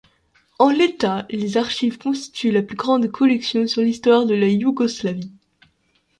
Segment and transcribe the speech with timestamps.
[0.57, 5.31] En l'état, les archives constituent la plus grande collection sur l'histoire de la Yougoslavie.